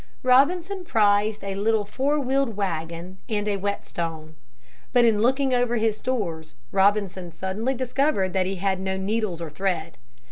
Robinson 0.23 0.83
prized 0.83 1.43
a 1.43 1.53
little 1.53 1.85
four 1.85 2.19
wheeled 2.19 2.57
wagon 2.57 3.19
and 3.29 3.47
a 3.47 3.57
whetstone. 3.57 4.35
But 4.93 5.05
in 5.05 5.21
looking 5.21 5.53
over 5.53 5.75
his 5.75 5.97
stores, 5.97 6.55
Robinson 6.71 7.31
suddenly 7.31 7.75
discovered 7.75 8.33
that 8.33 8.47
he 8.47 8.55
had 8.55 8.79
no 8.79 8.97
needles 8.97 9.43
or 9.43 9.51
thread. 9.51 9.99